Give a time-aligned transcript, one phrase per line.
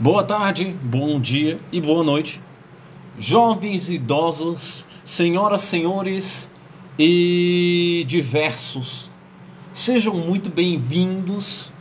[0.00, 2.42] Boa tarde, bom dia e boa noite,
[3.16, 6.50] jovens, idosos, senhoras, senhores
[6.98, 9.08] e diversos.
[9.72, 11.72] Sejam muito bem-vindos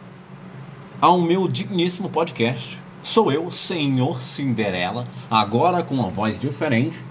[1.02, 2.79] ao meu digníssimo podcast.
[3.02, 7.03] Sou eu, Senhor Cinderela, agora com uma voz diferente,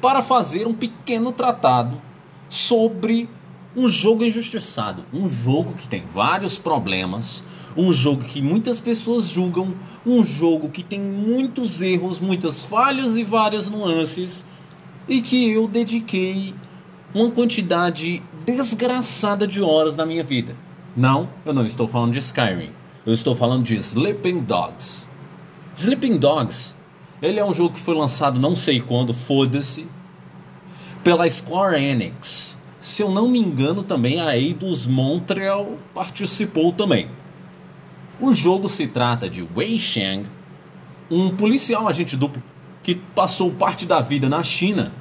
[0.00, 2.00] para fazer um pequeno tratado
[2.48, 3.28] sobre
[3.76, 7.44] um jogo injustiçado, um jogo que tem vários problemas,
[7.76, 13.22] um jogo que muitas pessoas julgam, um jogo que tem muitos erros, muitas falhas e
[13.22, 14.44] várias nuances,
[15.08, 16.54] e que eu dediquei
[17.14, 20.56] uma quantidade desgraçada de horas na minha vida.
[20.96, 22.70] Não, eu não estou falando de Skyrim.
[23.06, 25.06] Eu estou falando de Sleeping Dogs.
[25.76, 26.76] Sleeping Dogs,
[27.22, 29.86] ele é um jogo que foi lançado não sei quando, foda-se,
[31.02, 32.58] pela Square Enix.
[32.80, 37.08] Se eu não me engano, também a Eidos Montreal participou também.
[38.18, 40.26] O jogo se trata de Wei Shang,
[41.10, 42.42] um policial agente duplo
[42.82, 44.92] que passou parte da vida na China,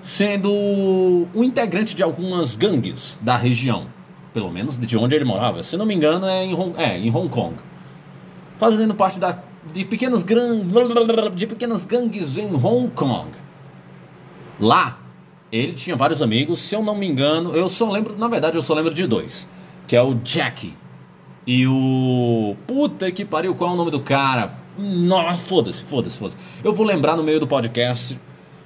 [0.00, 0.48] sendo
[1.34, 3.86] um integrante de algumas gangues da região,
[4.32, 5.62] pelo menos de onde ele morava.
[5.64, 7.56] Se não me engano, é em Hong, é, em Hong Kong.
[8.58, 9.40] Fazendo parte da,
[9.72, 10.60] de, pequenas gran,
[11.34, 13.30] de pequenas gangues em Hong Kong.
[14.60, 15.01] Lá,
[15.52, 18.62] ele tinha vários amigos, se eu não me engano, eu só lembro, na verdade, eu
[18.62, 19.46] só lembro de dois,
[19.86, 20.72] que é o Jack
[21.46, 22.56] e o.
[22.66, 24.54] Puta que pariu, qual é o nome do cara?
[24.78, 26.36] Nossa, foda-se, foda-se, foda-se.
[26.64, 28.18] Eu vou lembrar no meio do podcast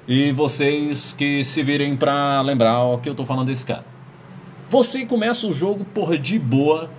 [0.06, 3.84] e vocês que se virem pra lembrar o que eu tô falando desse cara.
[4.68, 6.90] Você começa o jogo por de boa.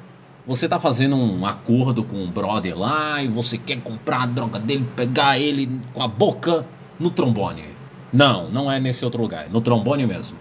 [0.46, 4.60] Você tá fazendo um acordo com o brother lá e você quer comprar a droga
[4.60, 6.66] dele, pegar ele com a boca
[6.98, 7.77] no trombone.
[8.12, 10.38] Não, não é nesse outro lugar, é no trombone mesmo.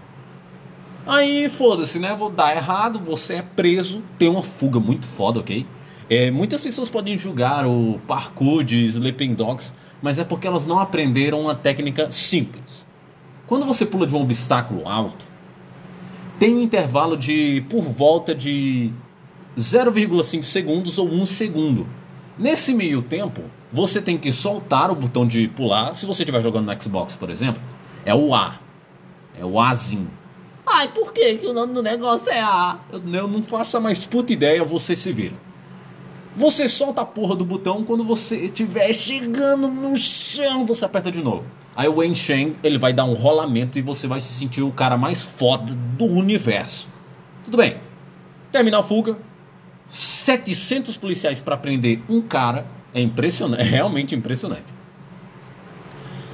[1.05, 2.13] Aí, foda-se, né?
[2.15, 5.65] Vou dar errado, você é preso, tem uma fuga muito foda, ok?
[6.09, 10.79] É, muitas pessoas podem julgar o parkour de Sleeping Dogs, mas é porque elas não
[10.79, 12.85] aprenderam uma técnica simples.
[13.45, 15.25] Quando você pula de um obstáculo alto,
[16.39, 18.91] tem um intervalo de por volta de
[19.57, 21.87] 0,5 segundos ou 1 segundo.
[22.37, 23.41] Nesse meio tempo,
[23.71, 25.93] você tem que soltar o botão de pular.
[25.93, 27.61] Se você estiver jogando no Xbox, por exemplo,
[28.05, 28.59] é o A.
[29.37, 30.09] É o Azinho.
[30.65, 32.79] Ai, por que, que o nome do negócio é A?
[32.91, 35.35] Eu, eu não faço a mais puta ideia, você se vira.
[36.35, 41.23] Você solta a porra do botão quando você estiver chegando no chão, você aperta de
[41.23, 41.45] novo.
[41.75, 42.13] Aí o Wen
[42.63, 46.05] ele vai dar um rolamento e você vai se sentir o cara mais foda do
[46.05, 46.89] universo.
[47.45, 47.77] Tudo bem.
[48.51, 49.17] Terminar a fuga.
[49.87, 52.65] 700 policiais para prender um cara.
[52.93, 54.77] É impressionante, é realmente impressionante.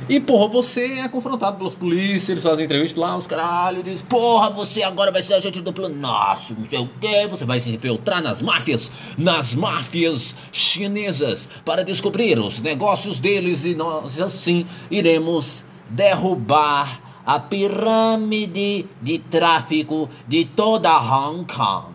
[0.09, 4.49] E, porra, você é confrontado pelas polícias, eles fazem entrevista lá, os caralho, diz, porra,
[4.49, 8.21] você agora vai ser agente duplo nosso, não sei o quê, você vai se infiltrar
[8.21, 17.01] nas máfias, nas máfias chinesas, para descobrir os negócios deles e nós, assim, iremos derrubar
[17.25, 21.93] a pirâmide de tráfico de toda Hong Kong.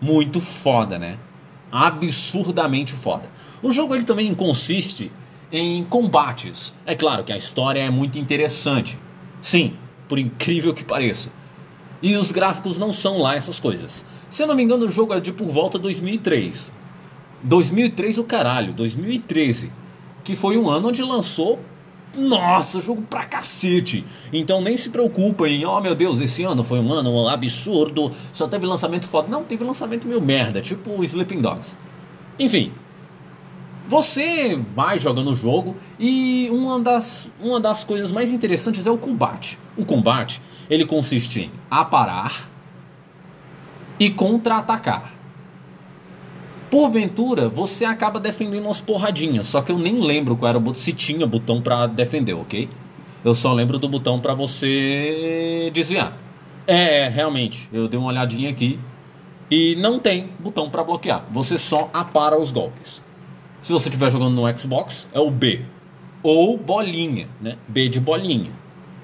[0.00, 1.18] Muito foda, né?
[1.70, 3.30] Absurdamente foda.
[3.62, 5.12] O jogo ele também consiste
[5.52, 6.74] em combates.
[6.86, 8.98] É claro que a história é muito interessante.
[9.40, 9.74] Sim,
[10.08, 11.30] por incrível que pareça.
[12.02, 14.04] E os gráficos não são lá essas coisas.
[14.28, 16.72] Se eu não me engano, o jogo é de por volta 2003.
[17.42, 19.72] 2003 o caralho, 2013.
[20.24, 21.60] Que foi um ano onde lançou.
[22.16, 24.04] Nossa, jogo pra cacete.
[24.32, 28.66] Então nem se preocupem, oh meu Deus, esse ano foi um ano absurdo, só teve
[28.66, 29.28] lançamento foda.
[29.28, 31.76] Não, teve lançamento meio merda, tipo Sleeping Dogs.
[32.38, 32.72] Enfim,
[33.88, 38.98] você vai jogando o jogo e uma das, uma das coisas mais interessantes é o
[38.98, 39.58] combate.
[39.76, 42.48] O combate ele consiste em aparar
[43.98, 45.19] e contra-atacar.
[46.70, 50.80] Porventura, você acaba defendendo umas porradinhas, só que eu nem lembro qual era o botão,
[50.80, 52.68] se tinha botão para defender, ok?
[53.24, 56.16] Eu só lembro do botão para você desviar.
[56.66, 58.78] É, realmente, eu dei uma olhadinha aqui
[59.50, 61.26] e não tem botão para bloquear.
[61.30, 63.02] Você só apara os golpes.
[63.60, 65.62] Se você estiver jogando no Xbox, é o B.
[66.22, 67.58] Ou bolinha, né?
[67.66, 68.52] B de bolinha.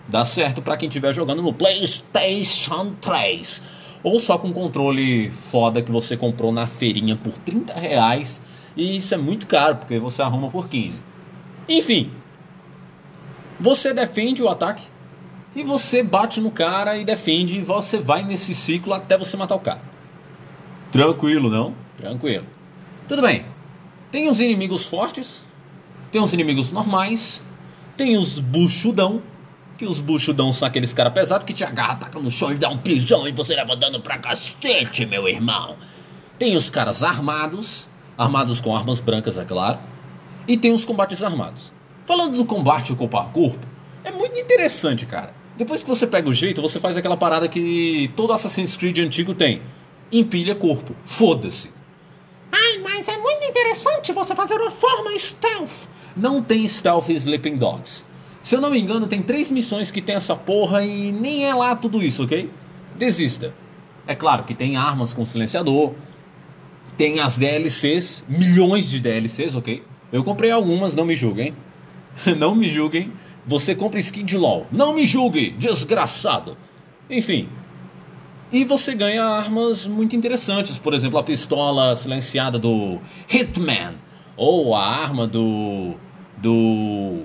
[0.08, 3.60] Dá certo para quem estiver jogando no PlayStation 3.
[4.02, 8.40] Ou só com controle foda que você comprou na feirinha por 30 reais.
[8.76, 11.00] E isso é muito caro, porque você arruma por 15.
[11.68, 12.10] Enfim.
[13.58, 14.84] Você defende o ataque.
[15.54, 17.58] E você bate no cara e defende.
[17.58, 19.80] E você vai nesse ciclo até você matar o cara.
[20.92, 21.74] Tranquilo, não?
[21.96, 22.46] Tranquilo.
[23.08, 23.44] Tudo bem.
[24.10, 25.44] Tem os inimigos fortes,
[26.10, 27.42] tem os inimigos normais,
[27.96, 29.22] tem os buchudão,
[29.76, 32.68] que os buchudão são aqueles cara pesado que te agarra, taca no chão e dá
[32.68, 35.76] um pisão e você leva dando pra cacete, meu irmão.
[36.38, 39.78] Tem os caras armados, armados com armas brancas, é claro.
[40.48, 41.72] E tem os combates armados.
[42.04, 43.66] Falando do combate corpo a corpo,
[44.04, 45.34] é muito interessante, cara.
[45.56, 49.34] Depois que você pega o jeito, você faz aquela parada que todo Assassin's Creed antigo
[49.34, 49.62] tem.
[50.12, 50.94] Empilha corpo.
[51.04, 51.70] Foda-se.
[52.52, 55.88] Ai, mas é muito interessante você fazer uma forma stealth.
[56.16, 58.04] Não tem stealth Sleeping Dogs.
[58.46, 61.52] Se eu não me engano, tem três missões que tem essa porra e nem é
[61.52, 62.48] lá tudo isso, ok?
[62.96, 63.52] Desista.
[64.06, 65.94] É claro que tem armas com silenciador,
[66.96, 69.82] tem as DLCs, milhões de DLCs, ok?
[70.12, 71.56] Eu comprei algumas, não me julguem.
[72.38, 73.12] não me julguem.
[73.44, 74.68] Você compra skin de LOL.
[74.70, 76.56] Não me julgue, desgraçado.
[77.10, 77.48] Enfim.
[78.52, 80.78] E você ganha armas muito interessantes.
[80.78, 83.96] Por exemplo, a pistola silenciada do Hitman.
[84.36, 85.94] Ou a arma do.
[86.38, 87.24] Do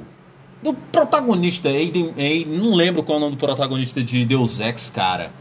[0.62, 4.90] do protagonista, Aiden, Aiden, não lembro qual é o nome do protagonista de Deus Ex,
[4.90, 5.32] cara.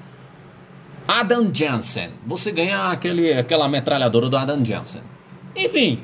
[1.07, 2.11] Adam Jansen.
[2.27, 5.03] Você ganha aquele, aquela metralhadora do Adam Jansen.
[5.57, 6.01] Enfim,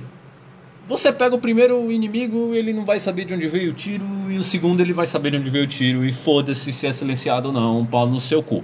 [0.89, 4.37] você pega o primeiro inimigo, ele não vai saber de onde veio o tiro, e
[4.37, 7.49] o segundo ele vai saber de onde veio o tiro, e foda-se se é silenciado
[7.49, 8.63] ou não, pau no seu cu.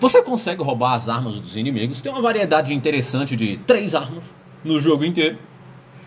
[0.00, 4.34] Você consegue roubar as armas dos inimigos, tem uma variedade interessante de três armas
[4.64, 5.38] no jogo inteiro.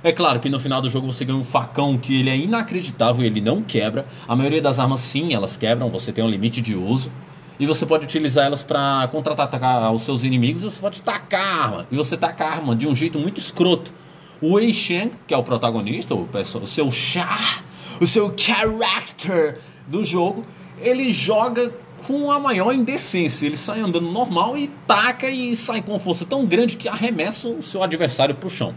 [0.04, 3.24] É claro que no final do jogo você ganha um facão que ele é inacreditável,
[3.24, 4.08] ele não quebra.
[4.28, 7.12] A maioria das armas sim, elas quebram, você tem um limite de uso.
[7.60, 11.88] E você pode utilizar elas para contra-atacar os seus inimigos, você pode tacar a arma.
[11.92, 13.94] E você taca a arma de um jeito muito escroto.
[14.42, 17.64] O Wei Shen, que é o protagonista, o, o seu char,
[18.00, 20.44] o seu character do jogo,
[20.80, 21.72] ele joga
[22.08, 23.46] com a maior indecência.
[23.46, 27.62] Ele sai andando normal e taca e sai com força tão grande que arremessa o
[27.62, 28.74] seu adversário pro chão.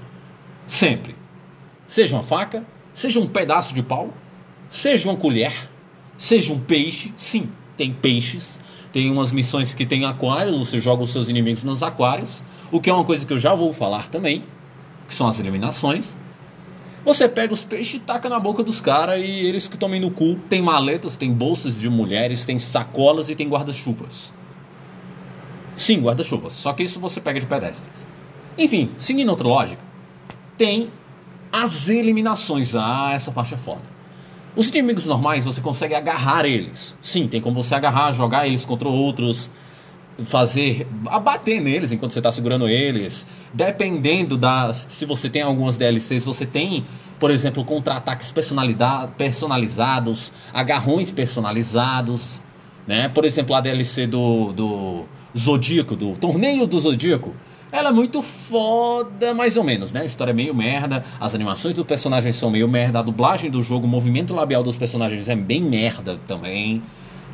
[0.67, 1.15] Sempre.
[1.87, 4.13] Seja uma faca, seja um pedaço de pau,
[4.69, 5.69] seja uma colher,
[6.17, 7.13] seja um peixe.
[7.17, 8.61] Sim, tem peixes.
[8.93, 12.43] Tem umas missões que tem aquários, você joga os seus inimigos nos aquários.
[12.71, 14.45] O que é uma coisa que eu já vou falar também,
[15.07, 16.17] que são as eliminações.
[17.05, 20.11] Você pega os peixes e taca na boca dos caras e eles que tomem no
[20.11, 20.37] cu.
[20.49, 24.33] Tem maletas, tem bolsas de mulheres, tem sacolas e tem guarda-chuvas.
[25.77, 26.55] Sim, guarda-chuvas.
[26.55, 28.07] Só que isso você pega de pedestres.
[28.57, 29.83] Enfim, seguindo outra lógica,
[30.57, 30.91] tem
[31.53, 32.75] as eliminações.
[32.75, 33.95] Ah, essa parte é foda.
[34.57, 36.97] Os inimigos normais você consegue agarrar eles.
[37.01, 39.51] Sim, tem como você agarrar, jogar eles contra outros,
[40.27, 40.87] fazer.
[41.07, 43.27] abater neles enquanto você está segurando eles.
[43.53, 44.87] Dependendo das.
[44.89, 46.85] Se você tem algumas DLCs, você tem,
[47.19, 48.33] por exemplo, contra-ataques
[49.17, 52.41] personalizados, agarrões personalizados.
[52.87, 53.09] Né?
[53.09, 55.05] Por exemplo, a DLC do, do
[55.37, 57.35] Zodíaco, do Torneio do Zodíaco
[57.75, 60.03] ela é muito foda, mais ou menos, né?
[60.03, 63.61] A história é meio merda, as animações dos personagens são meio merda, a dublagem do
[63.61, 66.81] jogo, o movimento labial dos personagens é bem merda também.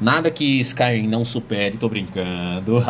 [0.01, 2.83] Nada que Skyrim não supere, tô brincando.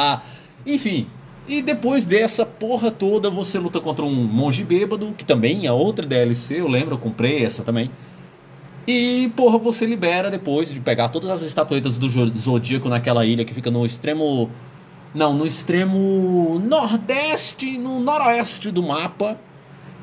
[0.66, 1.06] Enfim,
[1.48, 6.06] e depois dessa porra toda, você luta contra um monge bêbado, que também é outra
[6.06, 7.90] DLC, eu lembro, eu comprei essa também.
[8.86, 13.54] E, porra, você libera depois de pegar todas as estatuetas do Zodíaco naquela ilha que
[13.54, 14.50] fica no extremo
[15.12, 19.38] não, no extremo nordeste, no noroeste do mapa.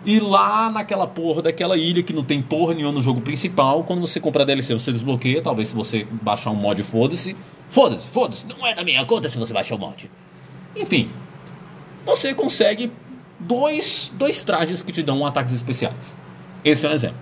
[0.06, 4.00] E lá naquela porra daquela ilha que não tem porra nenhuma no jogo principal, quando
[4.00, 7.36] você compra a DLC você desbloqueia, talvez se você baixar um mod, foda-se.
[7.68, 10.10] Foda-se, foda-se, não é da minha conta se você baixar o mod.
[10.76, 11.10] Enfim,
[12.06, 12.92] você consegue
[13.40, 16.16] dois, dois trajes que te dão ataques especiais.
[16.64, 17.18] Esse é um exemplo.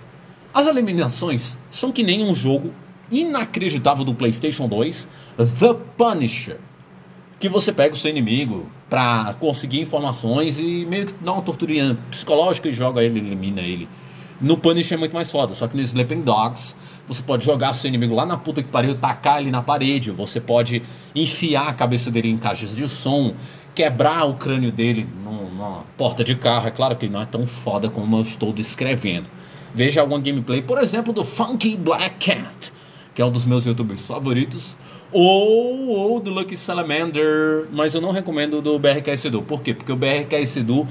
[0.54, 2.72] As eliminações são que nem um jogo
[3.10, 5.08] inacreditável do PlayStation 2,
[5.58, 6.60] The Punisher
[7.38, 11.98] que você pega o seu inimigo para conseguir informações e meio que dá uma torturinha
[12.10, 13.88] psicológica e joga ele, elimina ele.
[14.40, 16.76] No Punish é muito mais foda, só que no Sleeping Dogs
[17.06, 20.40] você pode jogar seu inimigo lá na puta que pariu, tacar ele na parede, você
[20.40, 20.82] pode
[21.14, 23.34] enfiar a cabeça dele em caixas de som,
[23.74, 26.68] quebrar o crânio dele numa porta de carro.
[26.68, 29.26] É claro que não é tão foda como eu estou descrevendo.
[29.74, 32.72] Veja alguma gameplay, por exemplo, do Funky Black Cat,
[33.16, 34.76] que é um dos meus youtubers favoritos
[35.10, 39.40] ou, ou do Lucky Salamander, mas eu não recomendo do BRK Sedu.
[39.40, 39.72] Por quê?
[39.72, 40.86] Porque o BRK Sedu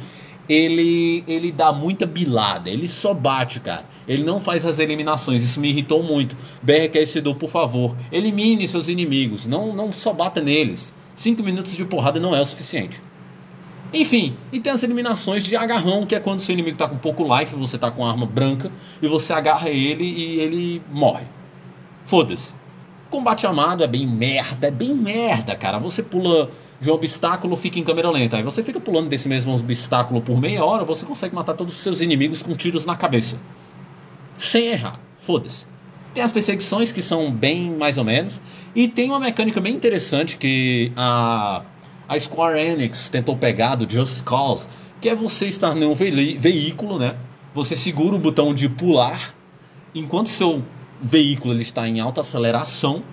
[0.50, 3.86] ele, ele dá muita bilada, ele só bate, cara.
[4.08, 6.36] Ele não faz as eliminações, isso me irritou muito.
[6.64, 10.96] BRK Sedu, por favor, elimine seus inimigos, não, não só bata neles.
[11.16, 13.00] Cinco minutos de porrada não é o suficiente.
[13.94, 17.24] Enfim, e tem as eliminações de agarrão, que é quando seu inimigo tá com pouco
[17.38, 21.35] life, você tá com arma branca, e você agarra ele e ele morre.
[22.06, 22.54] Foda-se.
[23.10, 25.78] Combate amado é bem merda, é bem merda, cara.
[25.80, 28.38] Você pula de um obstáculo, fica em câmera lenta.
[28.38, 31.80] Aí você fica pulando desse mesmo obstáculo por meia hora, você consegue matar todos os
[31.80, 33.38] seus inimigos com tiros na cabeça.
[34.38, 35.00] Sem errar.
[35.20, 35.66] Foda-se.
[36.14, 38.42] Tem as perseguições que são bem mais ou menos.
[38.74, 41.64] E tem uma mecânica bem interessante que a,
[42.08, 44.68] a Square Enix tentou pegar do Just Cause,
[45.02, 47.16] que é você estar num ve veículo, né?
[47.56, 49.34] você segura o botão de pular
[49.96, 50.62] enquanto seu
[51.02, 53.04] veículo ele está em alta aceleração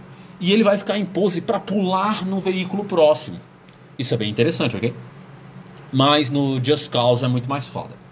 [0.40, 3.40] e ele vai ficar em pose para pular no veículo próximo.
[3.98, 4.92] Isso é bem interessante, ok?
[5.92, 8.02] Mas no Just Cause é muito mais foda.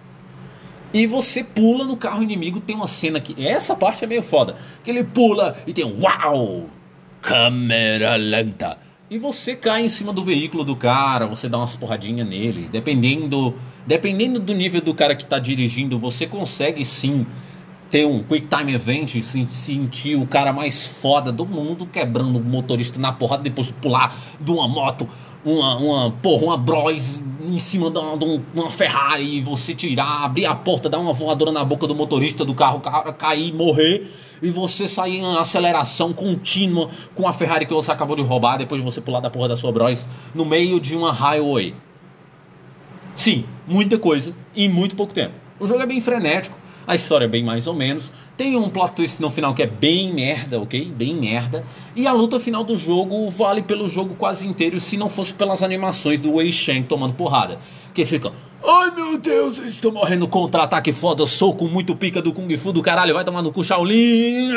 [0.92, 3.44] E você pula no carro inimigo, tem uma cena que.
[3.44, 4.56] Essa parte é meio foda.
[4.82, 6.68] Que ele pula e tem um uau!
[7.22, 8.78] Câmera lenta.
[9.08, 12.68] E você cai em cima do veículo do cara, você dá umas porradinhas nele.
[12.70, 17.26] Dependendo, dependendo do nível do cara que está dirigindo, você consegue sim
[17.90, 22.42] ter um Quick Time Event e sentir o cara mais foda do mundo quebrando o
[22.42, 25.08] motorista na porrada depois de pular de uma moto,
[25.44, 30.24] uma, uma porra, uma Bros em cima de uma, de uma Ferrari e você tirar,
[30.24, 32.80] abrir a porta, dar uma voadora na boca do motorista do carro
[33.18, 34.08] cair, morrer
[34.40, 38.80] e você sair em aceleração contínua com a Ferrari que você acabou de roubar depois
[38.80, 41.74] de você pular da porra da sua Bros no meio de uma highway.
[43.16, 45.34] Sim, muita coisa em muito pouco tempo.
[45.58, 46.59] O jogo é bem frenético
[46.90, 48.10] a história é bem mais ou menos.
[48.36, 50.86] Tem um plot twist no final que é bem merda, ok?
[50.86, 51.64] Bem merda.
[51.94, 55.62] E a luta final do jogo vale pelo jogo quase inteiro se não fosse pelas
[55.62, 57.60] animações do Wei Shen tomando porrada.
[57.94, 58.32] Que fica.
[58.66, 62.82] Ai meu Deus, eu estou morrendo contra-ataque foda, soco muito pica do Kung Fu do
[62.82, 64.50] caralho, vai tomar no cu Shaolin.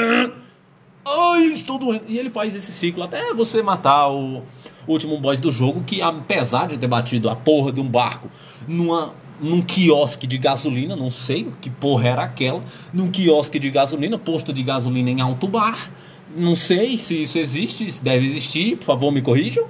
[1.06, 2.06] Ai, estou doendo.
[2.08, 4.42] E ele faz esse ciclo até você matar o,
[4.88, 8.28] último boss do jogo, que apesar de ter batido a porra de um barco
[8.68, 9.14] numa
[9.44, 14.54] num quiosque de gasolina, não sei que porra era aquela, num quiosque de gasolina, posto
[14.54, 15.92] de gasolina em alto bar,
[16.36, 19.66] não sei se isso existe, se deve existir, por favor me corrijam.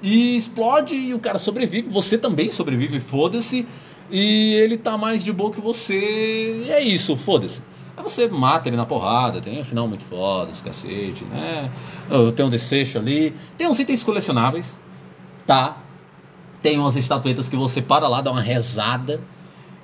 [0.00, 3.66] E explode e o cara sobrevive, você também sobrevive, foda-se.
[4.10, 6.64] E ele tá mais de boa que você.
[6.66, 7.62] E é isso, foda-se.
[7.96, 11.70] Aí você mata ele na porrada, tem um final muito foda, os cacete, né?
[12.36, 13.34] Tem um desfecho ali.
[13.56, 14.76] Tem uns itens colecionáveis,
[15.46, 15.82] tá?
[16.64, 19.20] Tem umas estatuetas que você para lá, dá uma rezada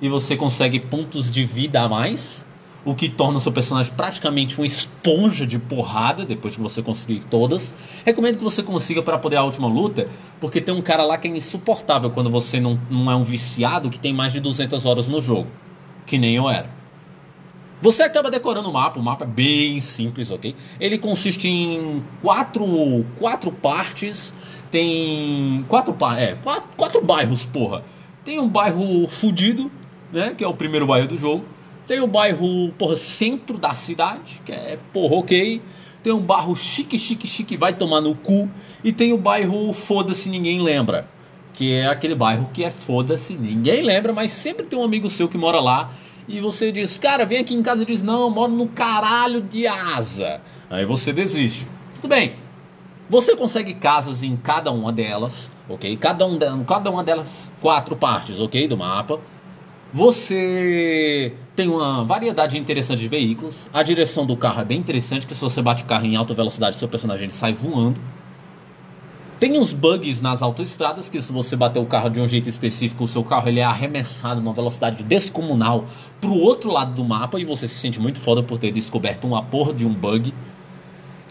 [0.01, 2.43] e você consegue pontos de vida a mais,
[2.83, 7.23] o que torna o seu personagem praticamente uma esponja de porrada depois que você conseguir
[7.25, 7.75] todas.
[8.03, 10.09] Recomendo que você consiga para poder a última luta,
[10.39, 13.87] porque tem um cara lá que é insuportável quando você não, não é um viciado
[13.87, 15.51] que tem mais de 200 horas no jogo,
[16.07, 16.80] que nem eu era.
[17.81, 20.55] Você acaba decorando o mapa, o mapa é bem simples, ok?
[20.79, 24.33] Ele consiste em quatro, quatro partes
[24.71, 27.83] tem quatro, é, quatro, quatro bairros, porra.
[28.23, 29.69] Tem um bairro fudido,
[30.11, 30.33] né?
[30.35, 31.43] Que é o primeiro bairro do jogo.
[31.85, 35.61] Tem o bairro, porra, centro da cidade, que é, porra, ok.
[36.01, 38.49] Tem um bairro chique, chique, chique, vai tomar no cu.
[38.81, 41.05] E tem o bairro foda-se, ninguém lembra.
[41.53, 45.27] Que é aquele bairro que é foda-se, ninguém lembra, mas sempre tem um amigo seu
[45.27, 45.91] que mora lá.
[46.27, 49.67] E você diz, cara, vem aqui em casa e diz, não, moro no caralho de
[49.67, 50.41] asa.
[50.69, 51.67] Aí você desiste.
[51.95, 52.35] Tudo bem,
[53.09, 55.97] você consegue casas em cada uma delas, ok?
[55.97, 58.67] Cada, um cada uma delas, quatro partes, ok?
[58.67, 59.19] Do mapa.
[59.93, 63.69] Você tem uma variedade interessante de veículos.
[63.73, 66.33] A direção do carro é bem interessante, que se você bate o carro em alta
[66.33, 67.99] velocidade, seu personagem sai voando.
[69.41, 73.05] Tem uns bugs nas autoestradas, que se você bater o carro de um jeito específico,
[73.05, 75.87] o seu carro ele é arremessado numa velocidade descomunal
[76.21, 79.41] pro outro lado do mapa e você se sente muito foda por ter descoberto uma
[79.41, 80.31] porra de um bug.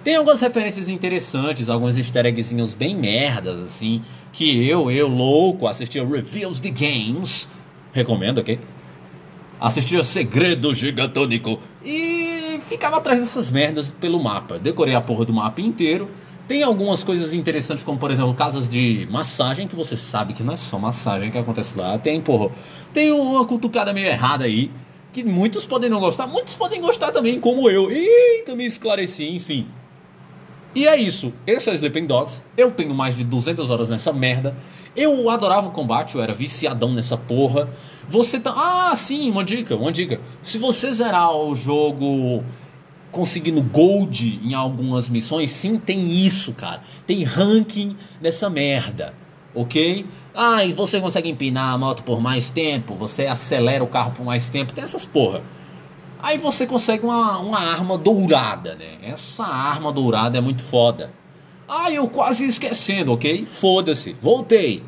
[0.03, 4.03] Tem algumas referências interessantes, alguns easter eggzinhos bem merdas, assim,
[4.33, 7.49] que eu, eu louco, assistia Reviews de Games,
[7.93, 8.59] recomendo, ok?
[9.61, 14.59] Assistia Segredo Gigantônico e ficava atrás dessas merdas pelo mapa.
[14.59, 16.11] Decorei a porra do mapa inteiro.
[16.51, 20.53] Tem algumas coisas interessantes, como por exemplo, casas de massagem, que você sabe que não
[20.53, 21.97] é só massagem que acontece lá.
[21.97, 22.53] Tem, porra,
[22.93, 24.69] tem uma cutucada meio errada aí,
[25.13, 27.89] que muitos podem não gostar, muitos podem gostar também, como eu.
[27.89, 29.69] Eita, me esclareci, enfim.
[30.75, 31.33] E é isso.
[31.47, 32.43] Esse é o Sleeping Dogs.
[32.57, 34.57] Eu tenho mais de 200 horas nessa merda.
[34.97, 37.71] Eu adorava o combate, eu era viciadão nessa porra.
[38.09, 38.53] Você tá.
[38.57, 40.21] Ah, sim, uma dica, uma dica.
[40.43, 42.43] Se você zerar o jogo
[43.11, 46.83] conseguindo gold em algumas missões, sim, tem isso, cara.
[47.07, 49.15] Tem ranking nessa merda,
[49.55, 50.07] ok?
[50.35, 54.25] Ah, e você consegue empinar a moto por mais tempo, você acelera o carro por
[54.25, 55.43] mais tempo, tem essas porra.
[56.23, 58.99] Aí você consegue uma, uma arma dourada, né?
[59.03, 61.13] Essa arma dourada é muito foda.
[61.67, 63.47] Ah, eu quase esquecendo, ok?
[63.47, 64.83] Foda-se, voltei.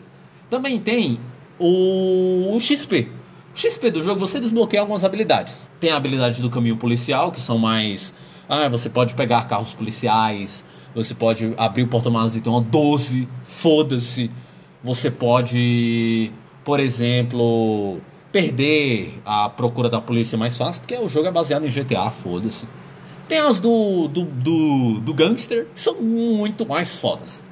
[0.51, 1.19] Também tem
[1.59, 3.09] o, o XP.
[3.55, 5.71] XP do jogo você desbloqueia algumas habilidades.
[5.79, 8.13] Tem a habilidade do caminho policial, que são mais.
[8.49, 13.29] Ah, você pode pegar carros policiais, você pode abrir o porta-malas e ter uma 12,
[13.45, 14.31] foda-se.
[14.83, 16.33] Você pode,
[16.65, 18.01] por exemplo,
[18.33, 22.67] perder a procura da polícia mais fácil, porque o jogo é baseado em GTA, foda-se.
[23.29, 27.45] Tem as do, do, do, do gangster, que são muito mais fodas.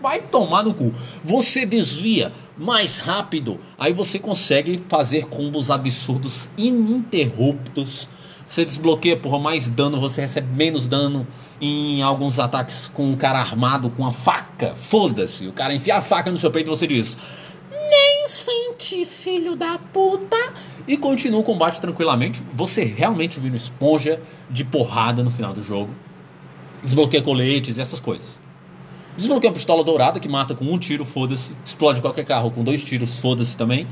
[0.00, 0.92] Vai tomar no cu.
[1.24, 8.08] Você desvia mais rápido, aí você consegue fazer combos absurdos ininterruptos.
[8.46, 11.26] Você desbloqueia por mais dano, você recebe menos dano
[11.60, 14.74] em alguns ataques com um cara armado com a faca.
[14.74, 17.18] Foda-se, o cara enfia a faca no seu peito e você diz:
[17.70, 20.36] Nem senti, filho da puta.
[20.86, 22.42] E continua o combate tranquilamente.
[22.54, 25.90] Você realmente vira esponja de porrada no final do jogo.
[26.82, 28.40] Desbloqueia coletes e essas coisas.
[29.18, 31.52] Desbloqueia a pistola dourada que mata com um tiro, foda-se.
[31.64, 33.84] Explode qualquer carro com dois tiros, foda-se também.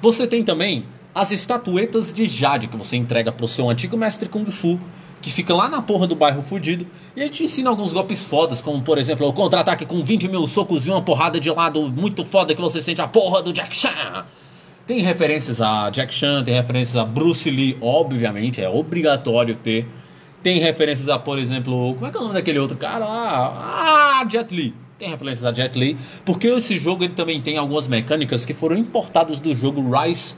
[0.00, 0.84] Você tem também
[1.14, 4.80] as estatuetas de Jade que você entrega pro seu antigo mestre Kung Fu,
[5.20, 6.84] que fica lá na porra do bairro fudido,
[7.14, 10.44] e ele te ensina alguns golpes fodas, como por exemplo o contra-ataque com 20 mil
[10.48, 13.76] socos e uma porrada de lado muito foda que você sente a porra do Jack
[13.76, 14.26] Chan.
[14.88, 19.86] Tem referências a Jack Chan, tem referências a Bruce Lee, obviamente, é obrigatório ter.
[20.42, 24.20] Tem referências a, por exemplo, como é que é o nome daquele outro cara lá?
[24.20, 24.74] Ah, Jet Li.
[24.98, 28.76] Tem referências a Jet Li, porque esse jogo ele também tem algumas mecânicas que foram
[28.76, 30.34] importadas do jogo Rise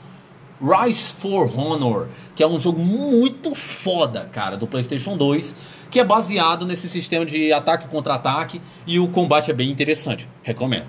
[0.61, 5.55] Rise for Honor, que é um jogo muito foda, cara, do PlayStation 2,
[5.91, 10.29] que é baseado nesse sistema de ataque contra ataque e o combate é bem interessante.
[10.43, 10.87] Recomendo.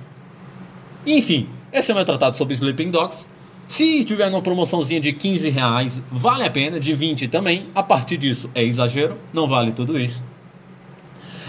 [1.04, 3.28] Enfim, esse é o meu tratado sobre Sleeping Dogs.
[3.68, 7.66] Se tiver numa promoçãozinha de 15 reais, vale a pena, de 20 também.
[7.75, 10.23] A partir disso é exagero, não vale tudo isso.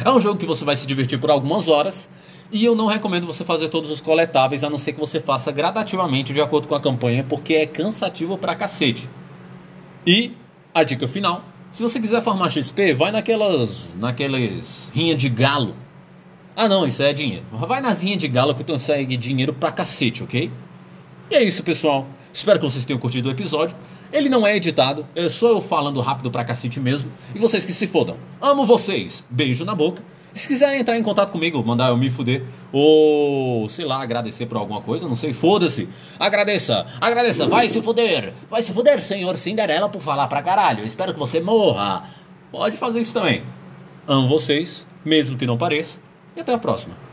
[0.04, 2.10] É um jogo que você vai se divertir por algumas horas.
[2.52, 5.52] E eu não recomendo você fazer todos os coletáveis, a não ser que você faça
[5.52, 9.10] gradativamente de acordo com a campanha, porque é cansativo pra cacete.
[10.06, 10.32] E
[10.74, 13.96] a dica final: se você quiser farmar XP, vai naquelas.
[14.00, 15.76] naqueles rinha de galo.
[16.56, 17.46] Ah não, isso é dinheiro.
[17.52, 20.50] Vai nas rinhas de galo que tu consegue dinheiro pra cacete, ok?
[21.30, 22.08] E é isso, pessoal.
[22.32, 23.76] Espero que vocês tenham curtido o episódio.
[24.12, 27.12] Ele não é editado, é só eu falando rápido pra cacete mesmo.
[27.36, 28.18] E vocês que se fodam.
[28.42, 29.24] Amo vocês.
[29.30, 30.02] Beijo na boca.
[30.34, 34.58] Se quiserem entrar em contato comigo, mandar eu me fuder, ou sei lá, agradecer por
[34.58, 35.90] alguma coisa, não sei, foda-se.
[36.20, 40.86] Agradeça, agradeça, vai se fuder, vai se fuder, senhor Cinderela, por falar pra caralho.
[40.86, 42.04] Espero que você morra.
[42.52, 43.42] Pode fazer isso também.
[44.08, 45.98] Amo vocês, mesmo que não pareça,
[46.36, 47.07] e até a próxima.